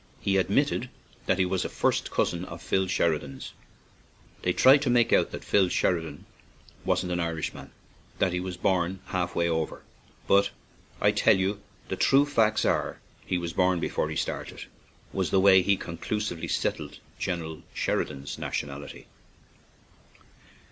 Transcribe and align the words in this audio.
He 0.19 0.37
admitted 0.37 0.89
that 1.27 1.37
he 1.37 1.45
was 1.45 1.63
a 1.63 1.69
first 1.69 2.09
cousin 2.09 2.43
of 2.45 2.59
Phil 2.59 2.87
Sheridan's. 2.87 3.53
"They 4.41 4.51
try 4.51 4.77
to 4.77 4.89
make 4.89 5.13
out 5.13 5.29
that 5.29 5.43
Phil 5.43 5.69
wasn't 6.83 7.11
an 7.11 7.19
Irishman, 7.19 7.69
that 8.17 8.33
he 8.33 8.39
was 8.39 8.57
born 8.57 9.01
half 9.05 9.35
way 9.35 9.47
over, 9.47 9.83
but 10.27 10.49
I 10.99 11.11
tell 11.11 11.37
you 11.37 11.61
the 11.89 11.97
true 11.97 12.25
facts 12.25 12.65
are 12.65 12.93
that 12.93 13.29
he 13.29 13.37
was 13.37 13.53
born 13.53 13.79
before 13.79 14.09
he 14.09 14.15
started," 14.15 14.65
was 15.13 15.29
the 15.29 15.39
way 15.39 15.61
he 15.61 15.77
conclusively 15.77 16.47
settled 16.47 16.97
General 17.19 17.61
Sheridan's 17.75 18.39
nationality. 18.39 19.05